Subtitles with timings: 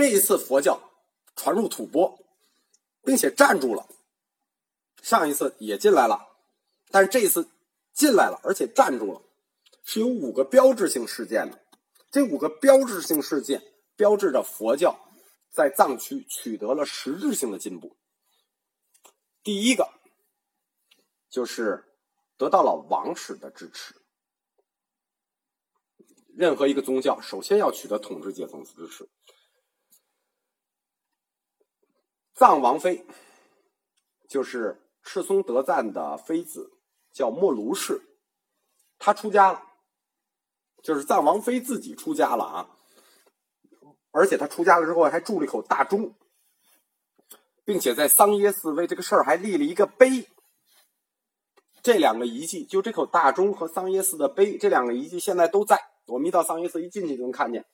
[0.00, 0.80] 这一次佛教
[1.36, 2.24] 传入吐蕃，
[3.02, 3.86] 并且站住了。
[5.02, 6.38] 上一次也进来了，
[6.90, 7.50] 但是这一次
[7.92, 9.20] 进来了，而且站住了，
[9.84, 11.62] 是有五个标志性事件的。
[12.10, 13.62] 这五个标志性事件
[13.94, 14.98] 标志着佛教
[15.50, 17.94] 在藏区取得了实质性的进步。
[19.42, 19.86] 第一个
[21.28, 21.84] 就是
[22.38, 23.94] 得到了王室的支持。
[26.34, 29.06] 任何一个宗教首先要取得统治阶层的支持。
[32.40, 33.04] 藏王妃
[34.26, 36.72] 就是赤松德赞的妃子，
[37.12, 38.00] 叫莫卢氏，
[38.98, 39.62] 她出家了，
[40.82, 42.70] 就是藏王妃自己出家了啊。
[44.10, 46.14] 而且她出家了之后还铸了一口大钟，
[47.62, 50.26] 并且在桑耶寺为这个事儿还立了一个碑。
[51.82, 55.78] 这两个遗迹，就这口大钟和桑耶寺的碑，这两个遗迹现在都在。
[56.06, 57.66] 我们一到桑耶寺一进去就能看见，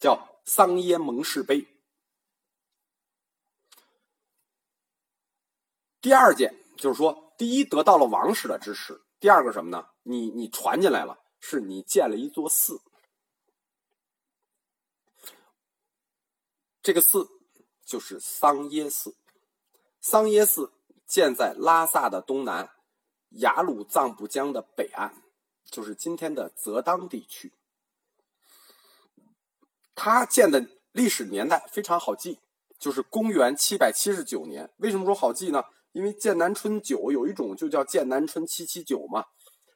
[0.00, 1.68] 叫桑耶蒙氏碑。
[6.04, 9.86] 第二件就是说，第一得到了王室的支持，第二个什么呢？
[10.02, 12.82] 你你传进来了，是你建了一座寺，
[16.82, 17.26] 这个寺
[17.86, 19.16] 就是桑耶寺。
[20.02, 20.74] 桑耶寺
[21.06, 22.68] 建在拉萨的东南，
[23.30, 25.22] 雅鲁藏布江的北岸。
[25.64, 27.54] 就是今天的泽当地区，
[29.94, 32.40] 它建的历史年代非常好记，
[32.78, 34.70] 就是公元七百七十九年。
[34.76, 35.64] 为什么说好记呢？
[35.94, 39.24] 因为剑南春酒有一种就叫剑南春七七九嘛。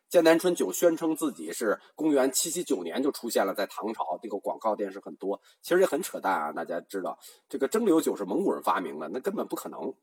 [0.09, 6.53] 剑南春酒宣称自己是公元七七九年就出现了在唐朝，这个广告电视很多，其实也很扯淡啊！
[6.53, 9.95] 大家知道，这个蒸馏酒是蒙古人发明的，那根本不可能。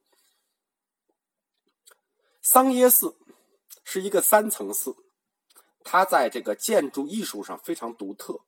[2.42, 3.16] 桑耶寺
[3.84, 4.96] 是一个三层寺。
[5.84, 8.42] 它在这个建筑艺术上非常独特，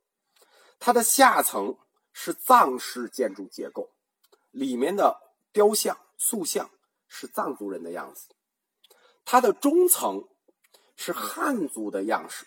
[0.79, 1.77] 它的下层
[2.11, 3.91] 是藏式建筑结构，
[4.49, 5.19] 里面的
[5.51, 6.71] 雕像、塑像
[7.07, 8.27] 是藏族人的样子；
[9.25, 10.27] 它的中层
[10.95, 12.45] 是汉族的样式，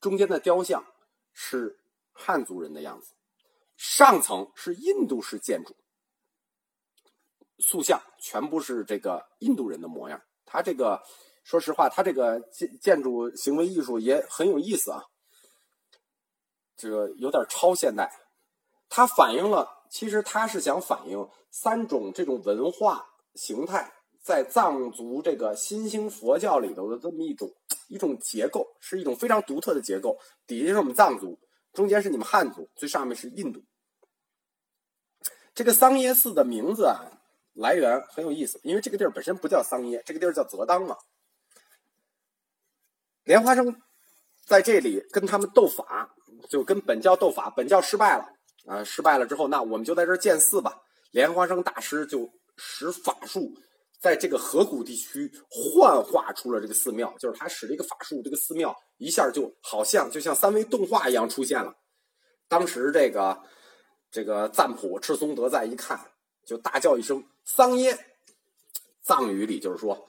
[0.00, 0.84] 中间的雕像
[1.32, 1.78] 是
[2.12, 3.12] 汉族人的样子；
[3.76, 5.74] 上层是印度式建筑，
[7.58, 10.22] 塑像全部是这个印度人的模样。
[10.44, 11.02] 它这个。
[11.46, 15.04] 说实话，它这个建建筑行为艺术也很有意思啊，
[16.74, 18.10] 这个有点超现代。
[18.88, 27.50] 它反映了，其实它是想反映三种这种文化形态在藏族这个新兴佛教里头的这么一种
[27.88, 30.18] 一种结构，是一种非常独特的结构。
[30.46, 31.38] 底下是我们藏族，
[31.72, 33.62] 中间是你们汉族，最上面是印度。
[35.54, 36.98] 这个桑耶寺的名字啊，
[37.52, 40.96] 来源很有意思，因为这个地儿本身不叫桑耶，这个地儿叫泽当嘛。
[43.24, 43.80] 莲花生
[44.44, 46.14] 在这里跟他们斗法，
[46.48, 48.28] 就跟本教斗法，本教失败了
[48.66, 48.82] 啊！
[48.84, 50.82] 失败了之后，那我们就在这儿建寺吧。
[51.12, 53.52] 莲花生大师就使法术，
[54.00, 61.74] 在这个河谷地区幻化出了这个寺庙，就是他使了一个法术，这个寺庙一下就好像就像三维动画一样出现了。
[62.48, 63.42] 当时这个
[64.10, 65.98] 这个赞普赤松德赞一看，
[66.46, 67.98] 就大叫一声“桑耶”，
[69.02, 70.08] 藏语里就是说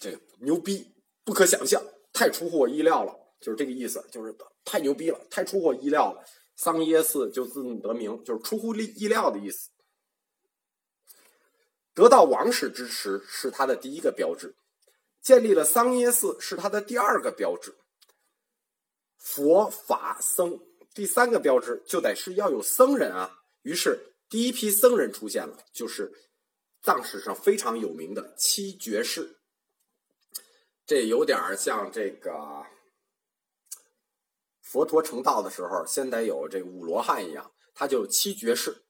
[0.00, 0.94] 这个牛逼，
[1.24, 1.82] 不可想象。
[2.12, 4.32] 太出乎我意料了，就是这个意思，就是
[4.64, 6.24] 太牛逼了，太出乎我意料了。
[6.54, 9.68] 桑耶寺就自得名，就是出乎意意料的意思。
[11.94, 14.54] 得到王室支持是他的第一个标志，
[15.22, 17.74] 建立了桑耶寺是他的第二个标志。
[19.16, 20.60] 佛法僧
[20.92, 26.12] 第三个标志就得是要有僧人啊，于是第一批僧人出现了，就是
[26.82, 29.38] 藏史上非常有名的七绝士。
[30.84, 32.66] 这有点像这个
[34.60, 38.83] 佛陀成道的时候，先得有这五罗汉一样，他就七绝士。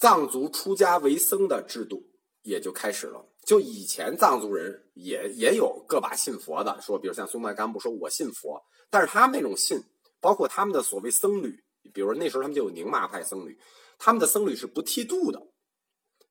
[0.00, 2.02] 藏族出家为僧的制度
[2.40, 3.22] 也就开始了。
[3.44, 9.78] 就以前藏族人也也有个把信佛的，说比如像松麦干布说我信佛，但是他们那种信，
[10.18, 11.62] 包括他们的所谓僧侣，
[11.92, 13.58] 比如那时候他们就有宁玛派僧侣，
[13.98, 15.38] 他们的僧侣是不剃度的。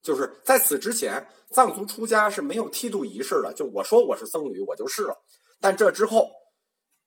[0.01, 3.53] 就是在此之前，藏族出家是没有剃度仪式的。
[3.53, 5.15] 就我说我是僧侣，我就是了。
[5.59, 6.31] 但这之后，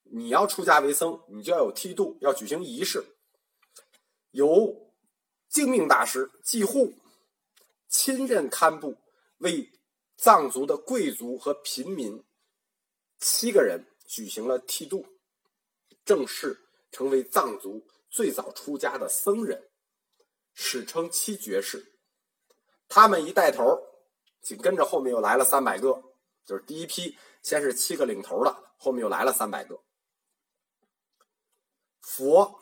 [0.05, 3.03] 你要出家为僧，你就要有剃度，要举行仪式，
[4.31, 4.92] 由
[5.52, 6.94] 净命大师季护
[7.87, 8.96] 亲任堪布，
[9.37, 9.70] 为
[10.16, 12.25] 藏族的贵族和平民
[13.19, 15.06] 七个人举行了剃度，
[16.06, 16.58] 正式
[16.90, 19.70] 成为藏族最早出家的僧人，
[20.54, 21.98] 史称七绝世。
[22.88, 23.78] 他们一带头，
[24.40, 26.02] 紧跟着后面又来了三百个，
[26.46, 29.78] 就是第一批，先是七个领头的，后面又来了三百个。
[32.00, 32.58] 佛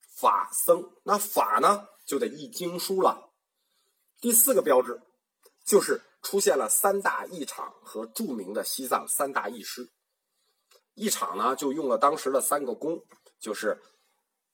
[0.00, 0.92] 法僧。
[1.04, 3.30] 那法呢，就得译经书了。
[4.20, 5.00] 第四个标志，
[5.64, 9.88] 就是出现了三大译场和著名的西藏三大译师。
[10.94, 13.00] 译场呢，就用了当时的三个宫，
[13.38, 13.80] 就是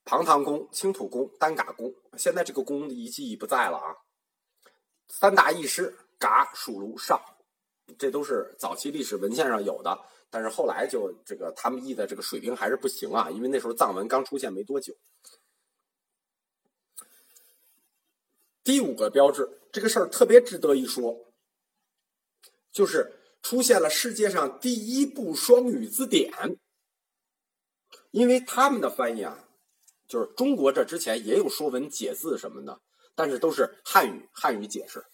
[0.04, 1.90] 庞唐宫、青土宫、丹嘎宫。
[2.18, 3.96] 现在这个宫遗迹已不在了啊。
[5.08, 7.18] 三大译师嘎、蜀卢、上，
[7.98, 9.98] 这都是早期历史文献上有的。
[10.28, 14.92] 但是后来就这个他们译的这个水平还是不行啊，因为那时候藏文刚出现没多久。
[18.66, 21.16] 第五个标志，这个事儿特别值得一说，
[22.72, 26.58] 就是出现了世界上第一部双语字典。
[28.10, 29.48] 因为他们的翻译啊，
[30.08, 32.80] 就是中国这之前也有说文解字什么的，
[33.14, 35.04] 但是都是汉语汉语解释。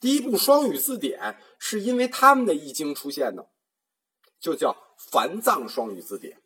[0.00, 3.46] 第一部双语字典是因为他们的易经出现的。
[4.40, 4.74] 就叫
[5.10, 6.40] 梵藏双语字典，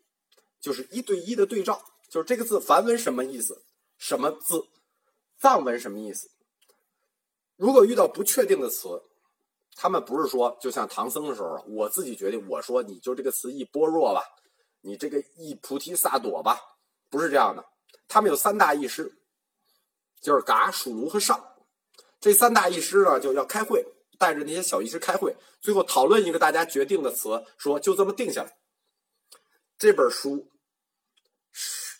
[0.60, 3.62] 就是一对一的对照，就是这个字梵文什么意思，
[3.96, 4.64] 什么字
[5.38, 6.28] 藏文什么意思。
[7.60, 8.88] 如果遇到不确定的词，
[9.76, 14.24] 他们不是说就像唐僧的时候，我自己决定，我说你就这个词一般若吧，
[14.80, 16.58] 你这个一菩提萨埵吧，
[17.10, 17.62] 不是这样的。
[18.08, 19.14] 他们有三大译师，
[20.22, 21.38] 就是嘎、蜀卢和上，
[22.18, 23.84] 这三大译师呢就要开会。
[24.18, 28.58] 带着那些小医师开会，最后讨论一个大家决定的词，说就这么定下来。
[29.78, 30.46] 这本书
[31.52, 31.98] 是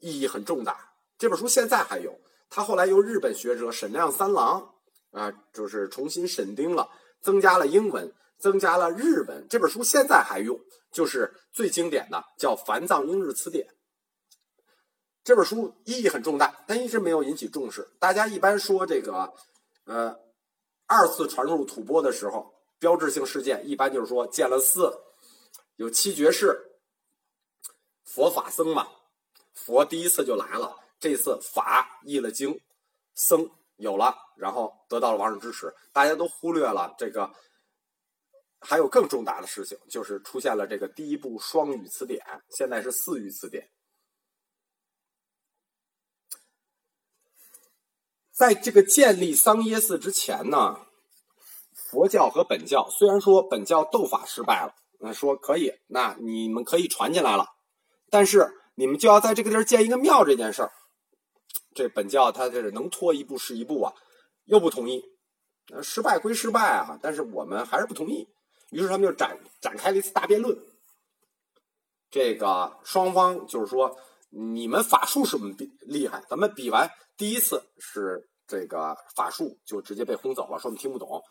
[0.00, 0.94] 意义很重大。
[1.16, 2.18] 这本书现在还有，
[2.50, 4.74] 他后来由日本学者沈亮三郎
[5.12, 6.88] 啊，就是重新审定了，
[7.20, 9.46] 增加了英文，增加了日文。
[9.48, 10.58] 这本书现在还用，
[10.92, 13.66] 就是最经典的叫《梵藏英日词典》。
[15.24, 17.88] 这本书意义很重大，但一直没有引起重视。
[17.98, 19.32] 大家一般说这个，
[19.84, 20.18] 呃。
[20.90, 24.90] 二次传入吐蕃的时候，标志性事件一般就是说建了寺，
[25.76, 26.78] 有七绝世，
[28.04, 28.88] 佛法僧嘛。
[29.52, 32.60] 佛第一次就来了，这次法译了经，
[33.14, 35.74] 僧有了，然后得到了王室支持。
[35.92, 37.32] 大家都忽略了这个，
[38.60, 43.70] 还有更重大的事情，就是出现了这个第一部双语词典，现在是四语词典。
[48.32, 50.86] 在这个建立桑耶寺之前呢，
[51.74, 57.46] 佛教和本教虽然说本教斗法失败了，那说可以，那你们可以传进来了，
[58.10, 60.72] 但是你们就要在这个地儿建一个庙这件事儿，
[61.78, 63.94] 这本教他这是能拖一步是一步啊，
[64.46, 65.00] 又不同意，
[65.80, 68.26] 失败归失败啊，但是我们还是不同意，
[68.72, 70.58] 于是他们就展展开了一次大辩论，
[72.10, 73.96] 这个双方就是说。
[74.30, 76.86] 你们法术是我们比厉害，咱们比完
[77.16, 81.22] 第一次是这个法术就直接被轰走了，说我们听不懂。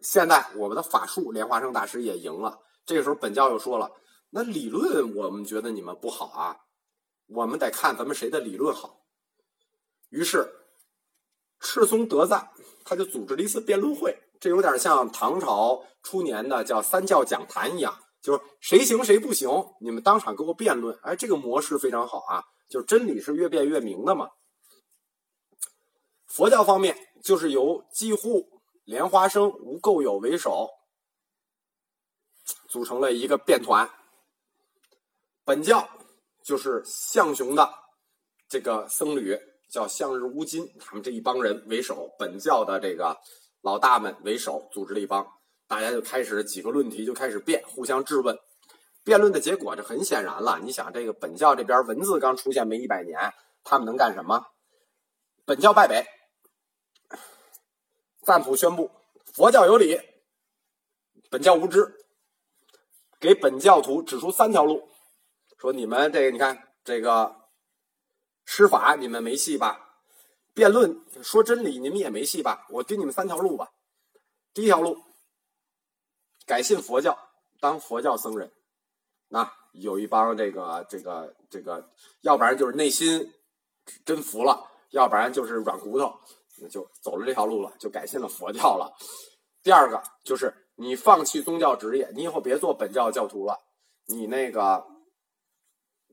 [0.00, 2.56] 现在我们的法术莲花生大师也赢了，
[2.86, 3.90] 这个时候本教又说了，
[4.30, 6.56] 那理论我们觉得你们不好啊，
[7.26, 8.99] 我们得看咱们谁的理论好。
[10.10, 10.48] 于是
[11.58, 12.50] 赤松德赞
[12.84, 17.98] 他就组织了一次辩论会，这有点像唐朝初年的叫三教讲坛一样。
[18.22, 19.48] 就是谁行谁不行，
[19.80, 20.98] 你们当场给我辩论。
[21.02, 22.44] 哎，这个模式非常好啊！
[22.68, 24.28] 就是真理是越辩越明的嘛。
[26.26, 30.68] 佛教方面就是由济护、莲花生、无垢有为首，
[32.68, 33.88] 组成了一个辩团。
[35.44, 35.88] 本教
[36.42, 37.72] 就是象雄的
[38.48, 39.34] 这个僧侣
[39.70, 43.16] 叫向日乌金，他们这一帮人为首，本教的这个
[43.62, 45.26] 老大们为首，组织了一帮。
[45.68, 48.36] 大家就开始几个论题就开始辩，互相质问。
[49.04, 50.58] 辩论的结果这很显然了。
[50.62, 54.44] 你想，这个本教这边文字刚出现没一百年，他们能干什么？
[55.46, 56.04] 本教败北，
[58.22, 58.90] 赞普宣布
[59.32, 59.98] 佛教有理，
[61.30, 61.94] 本教无知，
[63.18, 64.88] 给本教徒指出三条路，
[65.58, 67.39] 说你们这个你看这个
[68.52, 70.00] 施法你们没戏吧？
[70.54, 72.66] 辩论说真理你们也没戏吧？
[72.70, 73.70] 我给你们三条路吧。
[74.52, 75.00] 第一条路。
[76.46, 77.16] 改信佛教，
[77.60, 78.50] 当佛教僧人，
[79.28, 81.92] 那有一帮这个这个这个，
[82.22, 83.32] 要不然就是内心
[84.04, 86.12] 真服了，要不然就是软骨头，
[86.60, 88.92] 那就走了这条路了，就改信了佛教了。
[89.62, 93.56] 第二个就是你放弃宗教职业，你以后别做本教教徒了，
[94.06, 94.84] 你那个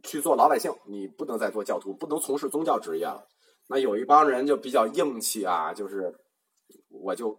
[0.04, 3.28] 去做老百姓，你不能再做教徒，不能从事宗教职业了。
[3.68, 6.14] 那有一帮人就比较硬气啊，就是
[6.90, 7.38] 我就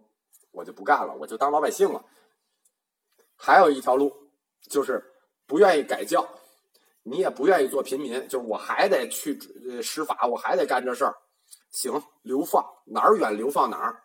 [0.51, 2.03] 我就不干了，我就当老百姓了。
[3.35, 4.13] 还有一条路，
[4.69, 5.03] 就是
[5.47, 6.27] 不愿意改教，
[7.03, 9.39] 你也不愿意做平民，就是我还得去
[9.81, 11.15] 施法，我还得干这事儿。
[11.71, 14.03] 行，流放哪儿远流放哪儿。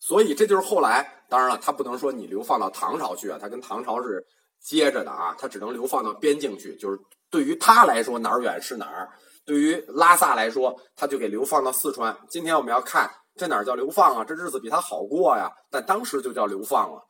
[0.00, 4.26] 所以这就是后来，当然了，他不能说你流放到唐朝去啊，他跟唐朝是
[4.62, 6.76] 接着的啊，他只能流放到边境去。
[6.76, 9.10] 就是对于他来说，哪儿远是哪儿。
[9.44, 12.16] 对于拉萨来说，他就给流放到四川。
[12.28, 14.24] 今天我们要看这哪叫流放啊？
[14.24, 17.04] 这日子比他好过呀，但当时就叫流放了。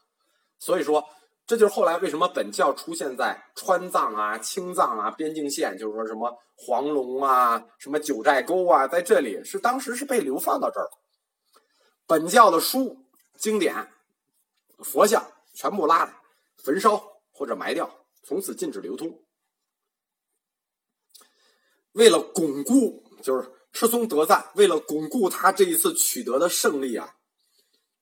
[0.58, 1.04] 所以说，
[1.46, 10.88] 这就是后来为什么本教出现在川藏啊、青藏啊边境线，就是说什么黄龙啊、什么九寨沟啊，在这里是当时是被流放到这儿。
[12.06, 12.96] 本教的书、
[13.36, 13.74] 经典、
[14.78, 16.14] 佛像全部拉来
[16.64, 17.02] 焚烧
[17.42, 19.20] 或者埋掉，从此禁止流通。
[21.90, 27.16] 为了巩固，就是赤松德赞，为了巩固他这一次取得的胜利啊，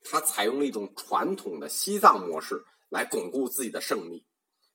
[0.04, 4.26] 他采用了一种传统的西藏模式来巩固自己的胜利。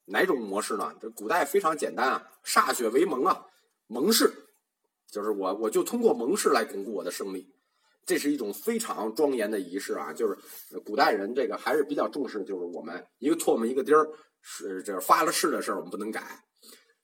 [0.06, 0.96] 哪种模式呢？
[1.00, 3.46] 这古代非常简单啊，歃血为盟啊，
[3.86, 4.34] 盟誓，
[5.12, 7.54] 就是我我就通过盟誓来巩固我的胜利。
[8.04, 10.36] 这是一种非常庄严的仪式啊，就是
[10.80, 14.10] 古代人这个还是比较重视，就是我们一个唾沫一个钉儿，
[14.48, 16.46] 是这发了誓的事儿，我们不能改。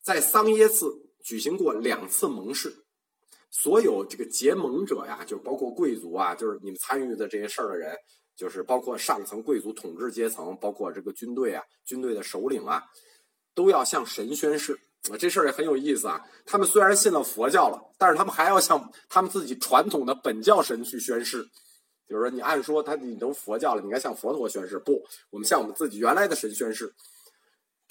[0.04, 0.86] 在桑耶寺。
[1.24, 2.74] 举行过两次盟誓，
[3.52, 7.96] 所有这个结盟者呀，就包括贵族啊，就是你们参与的这些事儿的人，
[8.36, 12.82] 就是包括上层贵族统治阶层，包括这个军队啊，军队的首领啊，
[13.54, 14.74] 都要向神宣誓。
[15.12, 16.20] 啊，这事儿也很有意思啊。
[16.44, 21.44] 他们虽然信了佛教了，但是他们还要向他们自己传统的本教神去宣誓。
[22.08, 24.80] 比如说，你按说他你都佛教了，你应该向佛陀宣誓。
[24.80, 26.92] 不，我们向我们自己原来的神宣誓，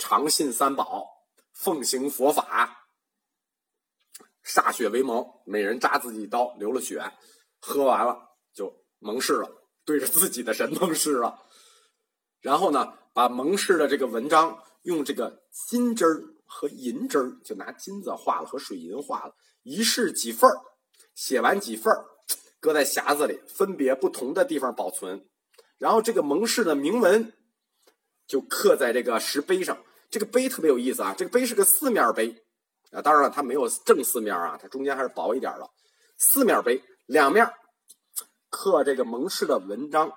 [0.01, 1.07] 常信三宝，
[1.53, 2.89] 奉行佛法。
[4.43, 7.05] 歃血为盟，每人扎自己一刀，流了血，
[7.61, 8.19] 喝完了
[8.55, 11.39] 就盟誓了，对着自己的神盟誓了。
[12.41, 20.57] 然后呢，把盟誓的这个文章用这个金针儿和银针儿，就拿金子画了和水银画了，一式几份儿，
[21.15, 22.07] 写完几份儿，
[22.59, 25.29] 搁在匣子里，分别不同的地方保存。
[25.77, 27.35] 然后这个盟誓的铭文
[28.27, 29.85] 就刻在这个石碑上。
[30.11, 32.45] 这个碑特别有意思啊，这个碑是个四面碑。
[32.91, 35.71] 啊，当然了，它没有正四面啊，它中间还是薄一点的。
[36.19, 37.49] 四面碑，两面
[38.49, 40.13] 刻这个蒙氏的文章，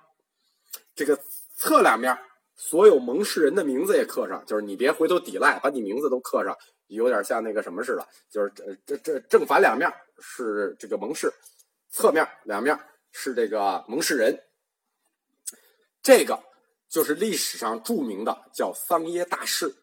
[0.95, 1.15] 这个
[1.55, 2.17] 侧两面
[2.55, 6.57] 所有蒙氏人的名字也刻上，就是你别回头抵赖，把你名字都刻上，
[6.87, 9.87] 有点像那个什么似的，就是这这这正反两面
[10.19, 11.31] 是这个蒙氏，
[11.91, 12.75] 侧面两面
[13.11, 14.35] 是这个蒙氏人，
[16.01, 16.41] 这个
[16.89, 19.75] 就是历史上著名的叫桑耶大士。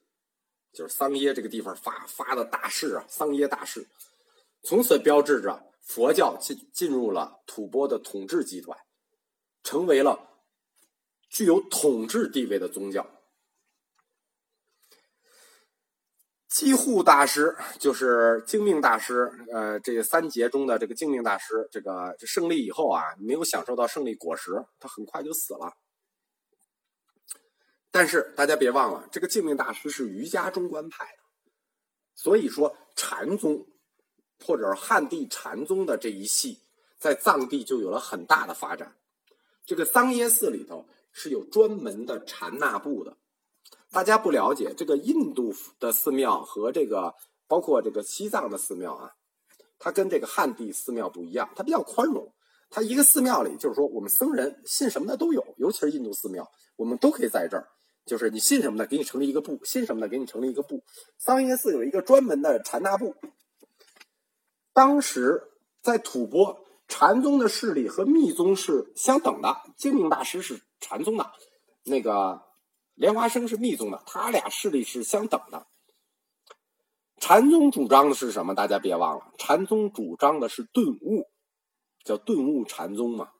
[0.73, 3.87] 就是桑耶这个地方发发的大誓啊，桑耶大誓，
[4.63, 8.79] 从此标志着佛教进进入了吐蕃的统治集团，
[9.63, 10.29] 成为了
[11.29, 13.07] 具有统治地位的宗教。
[16.49, 25.73] 基护大师就是精命大师，呃，这三杰中的这个精命大师，这个胜利以后啊，没有享受到胜利果实，他很快就死了。
[27.91, 31.23] 但是大家别忘了，这个净命大师是瑜伽中观派的，
[32.15, 33.67] 所以说禅宗
[34.45, 36.61] 或者是汉地禅宗的这一系，
[36.99, 38.97] 在藏地就有了很大的发展。
[39.67, 43.17] 这个桑耶寺里头是有专门的禅那部的。
[43.91, 47.15] 大家不了解这个印度的寺庙和这个
[47.49, 49.13] 包括这个西藏的寺庙啊，
[49.81, 52.33] 它跟这个汉地寺庙不一样，它比较宽容。
[52.71, 57.67] 它一个寺庙里就是说，我们僧人信什么的都有，尤其是印度寺庙，我们都可以在这儿。
[58.11, 60.83] 就是你信什么的，给你成立一个部；信什么的，给你成立一个部。
[61.17, 63.15] 桑耶寺有一个专门的禅那部。
[64.73, 65.45] 当时
[65.81, 69.59] 在吐蕃，禅宗的势力和密宗是相等的。
[69.77, 71.31] 净明大师是禅宗的，
[71.85, 72.43] 那个
[72.97, 75.69] 莲花生是密宗的，他俩势力是相等的。
[77.19, 78.57] 禅宗主张的是什么？
[78.57, 81.29] 大家别忘了，禅宗主张的是顿悟，
[82.03, 83.31] 叫顿悟禅宗嘛。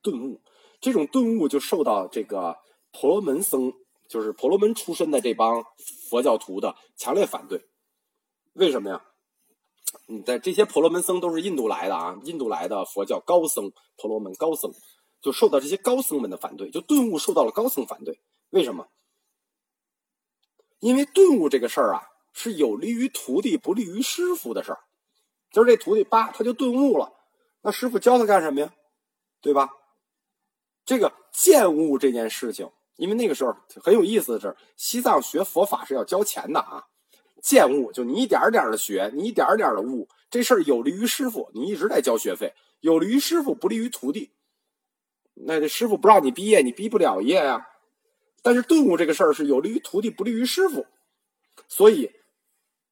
[0.00, 0.40] 顿悟
[0.80, 2.58] 这种顿悟就受到这个
[2.92, 3.72] 婆罗门僧。
[4.12, 5.64] 就是婆罗门出身的这帮
[6.10, 7.64] 佛教徒的强烈反对，
[8.52, 9.02] 为什么呀？
[10.06, 14.70] 你在这些婆罗门僧都是印度来的啊，印度来的佛教高僧，婆罗门高僧
[15.22, 18.20] 就受到这些高僧们的反对，就顿悟受到了高僧反对。
[18.50, 18.86] 为什么？
[20.78, 22.02] 因为顿悟这个事儿啊，
[22.34, 24.80] 是有利于徒弟，不利于师傅的事儿。
[25.50, 27.14] 就是这徒弟叭，他就顿悟了，
[27.62, 28.74] 那师傅教他干什么呀？
[29.40, 29.70] 对吧？
[30.84, 32.70] 这个见悟这件事情。
[32.96, 36.84] 因为那个时候很有意思的是，西藏学佛法是要交钱的啊。
[37.42, 44.30] 见悟就你一点点的学，你一点点的悟，这事儿有利于师傅，你一直在交学费；有利于师傅，不利于徒弟。
[45.34, 47.66] 那这师傅不让你毕业，你毕不了业呀。
[48.42, 50.86] 但是顿悟这个事儿是有利于徒弟，不利于师傅。
[51.66, 52.12] 所以，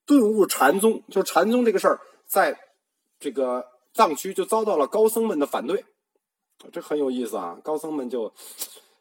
[0.05, 2.59] 顿悟禅宗就禅宗这个事儿，在
[3.21, 5.85] 这个藏区就遭到了高僧们的反对。
[6.73, 8.35] 这很有意思啊，高僧们就。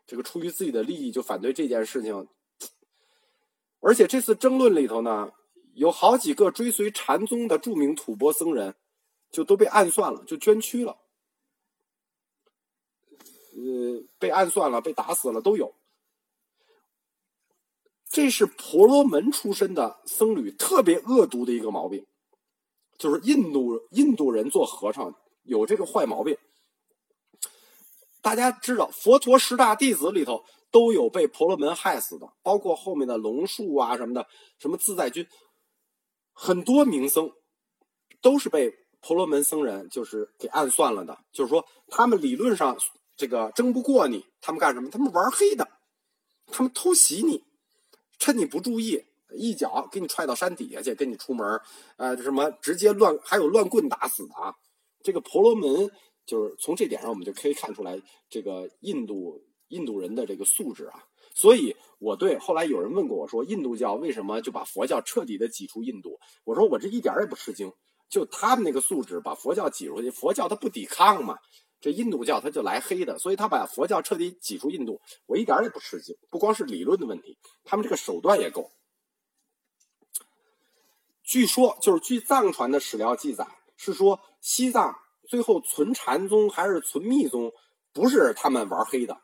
[0.09, 2.27] 这个出于自己的利益就反对这件事情，
[3.79, 5.31] 而且这次争论里头呢，
[5.75, 8.73] 有好几个追随禅宗的著名吐蕃僧人，
[9.29, 10.97] 就都被暗算了，就捐躯了。
[13.53, 15.75] 呃，被暗算了，被打死了，都有。
[18.09, 22.03] 这是婆罗门出身的僧侣特别恶毒的一个毛病，
[22.97, 25.13] 就是印度印度人做和尚
[25.43, 26.35] 有这个坏毛病。
[28.21, 35.25] 大家知道，佛陀十大弟子里头都有被婆罗门害死的，包括后面的龙树啊什么的，什么自在君，
[36.33, 37.31] 很多名僧
[38.21, 41.17] 都是被婆罗门僧人就是给暗算了的。
[41.31, 42.77] 就是说，他们理论上
[43.15, 44.89] 这个争不过你，他们干什么？
[44.89, 45.67] 他们玩黑的，
[46.47, 47.43] 他们偷袭你。
[48.17, 49.01] 趁你不注意，
[49.33, 51.61] 一脚给你踹到山底下去，跟你出门
[51.95, 54.53] 呃，什么直接乱，还有乱棍打死的啊！
[55.01, 55.89] 这个婆罗门
[56.29, 61.03] 就是从这点上，我们就可以看出来，这个印度印度人的这个素质啊。
[61.33, 66.19] 所以我对后来有人问过我说，印度教为什么就把佛教彻底的挤出印度？
[66.43, 67.73] 我说我这一点也不吃惊，
[68.09, 71.39] 就他们那个素质把佛教挤出去，佛教它不抵抗嘛。
[71.81, 76.13] 这印度教他就来黑的，所以他把佛教彻底挤出印度，我一点也不吃惊。
[76.29, 78.69] 不光是理论的问题，他们这个手段也够。
[81.23, 84.98] 据说，就是据藏传的史料记载，是说西藏
[85.29, 87.53] 最后存禅宗还是存密宗，
[87.93, 89.21] 不是他们玩黑的，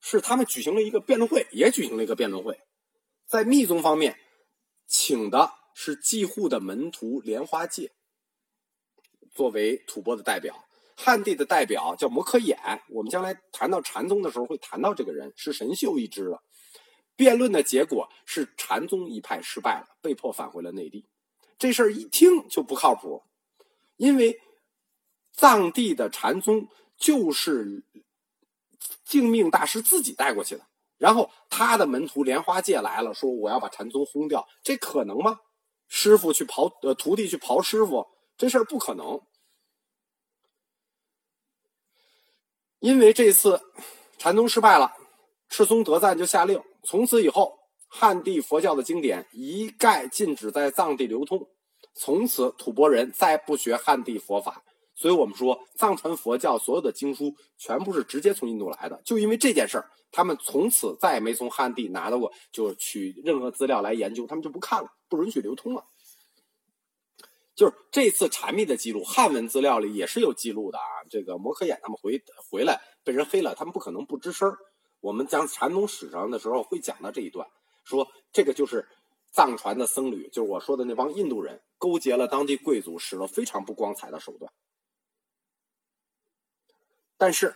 [0.00, 2.58] 是他们举行了一个辩论会，也举行了一个辩论会。
[3.28, 4.18] 在密宗方面，
[4.88, 7.92] 请的是继护的门徒莲花戒
[9.30, 10.66] 作为吐蕃的代表。
[10.96, 16.42] 汉地的代表叫摩诃衍，我们将来谈到禅宗的时候会谈到这个人，是神秀一支的。
[17.14, 21.06] 辩论的结果是禅宗一派失败了，被迫返回了内地。
[21.56, 23.22] 这事儿一听就不靠谱，
[23.96, 24.40] 因为
[25.40, 26.68] 藏地的禅宗
[26.98, 27.82] 就是
[29.06, 30.66] 净命大师自己带过去的，
[30.98, 35.40] 然后他的门徒莲花戒来了，说我要把禅宗轰掉，这可能吗？
[35.88, 38.06] 师傅去刨呃，徒弟去刨师傅，
[38.36, 39.22] 这事儿不可能。
[42.80, 43.62] 因为这次
[44.18, 44.92] 禅宗失败了，
[45.48, 51.48] 赤松德赞就下令，从此以后汉地佛教的经典一概禁止在藏地流通，
[51.94, 54.62] 从此吐蕃人再不学汉地佛法。
[55.00, 59.00] 所以我们说，藏传佛教所有的经书全部是直接从印度来的。
[59.02, 65.86] 就因为这件事儿，他们从此再也没从汉地拿到过，就取任何资料来研究，他们就不看了，不允许流通了。
[67.54, 70.84] 就是这次禅密的记录，汉文资料里也是有记录的啊。
[71.08, 74.54] 这个摩诃衍他们回回来被人黑了，他们不可能不吱声
[75.00, 77.48] 我们讲禅宗史上的时候会讲到这一段，
[77.84, 78.86] 说这个就是
[79.32, 84.52] 藏传的僧侣，就是我说的那帮印度人勾结了当地贵族，使了非常不光彩的手段。
[87.20, 87.54] 但是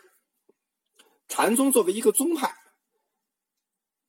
[1.27, 2.55] 禅宗作为一个宗派，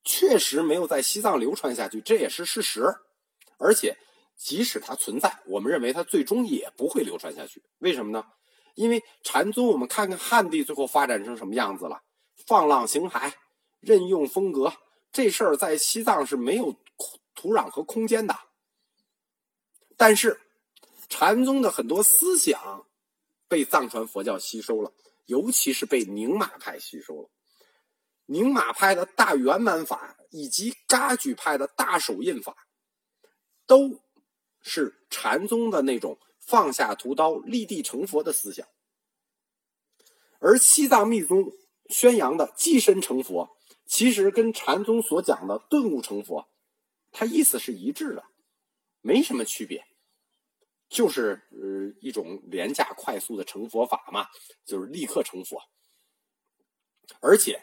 [0.03, 2.83] 确实没有在西藏流传下去，这也是事实，
[3.57, 3.97] 而且。
[4.37, 7.63] 即使它存在，我们认为它最终也不会流传下去。
[7.77, 8.21] 为什么呢？
[8.73, 12.01] 因为禅宗，我们看看汉地最后发展成什么样子了，
[12.45, 13.31] 放浪形骸、
[13.79, 14.73] 任用风格，
[15.13, 16.75] 这事儿在西藏是没有
[17.33, 18.35] 土壤和空间的。
[19.95, 20.37] 但是，
[21.07, 22.85] 禅宗的很多思想
[23.47, 24.91] 被藏传佛教吸收了，
[25.25, 27.29] 尤其是被宁玛派吸收了。
[28.25, 32.67] 宁玛派的大圆满法以及噶举派的大手印法，
[33.65, 34.01] 都。
[34.67, 38.67] 是禅宗的那种放下屠刀、立地成佛的思想，
[40.39, 41.53] 而西藏密宗
[41.87, 46.49] 宣扬的寄身成佛，其实跟禅宗所讲的顿悟成佛，
[47.11, 48.23] 它意思是一致的，
[49.01, 49.85] 没什么区别，
[50.89, 54.27] 就是呃一种廉价快速的成佛法嘛，
[54.65, 55.61] 就是立刻成佛。
[57.19, 57.61] 而且，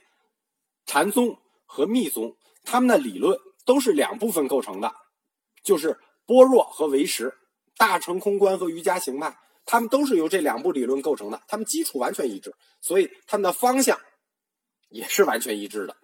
[0.87, 4.95] 禅宗和密宗他们的理论都是两部分构成的，
[5.63, 5.99] 就是。
[6.25, 7.37] 般若和唯识、
[7.77, 14.01] 大乘空观和瑜伽行派，他们都是由这两部理论构成的，他们基础完全一致，所以他们的方向
[14.89, 15.97] 也是完全一致的。